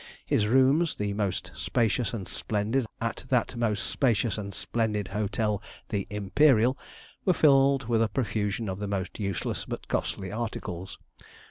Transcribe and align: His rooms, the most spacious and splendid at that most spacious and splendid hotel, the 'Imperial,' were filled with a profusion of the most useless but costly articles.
His 0.25 0.47
rooms, 0.47 0.95
the 0.95 1.13
most 1.13 1.51
spacious 1.53 2.11
and 2.11 2.27
splendid 2.27 2.87
at 2.99 3.17
that 3.29 3.55
most 3.55 3.85
spacious 3.85 4.35
and 4.35 4.51
splendid 4.51 5.09
hotel, 5.09 5.61
the 5.89 6.07
'Imperial,' 6.09 6.75
were 7.23 7.33
filled 7.35 7.87
with 7.87 8.01
a 8.01 8.07
profusion 8.09 8.67
of 8.67 8.79
the 8.79 8.87
most 8.87 9.19
useless 9.19 9.63
but 9.63 9.87
costly 9.87 10.31
articles. 10.31 10.97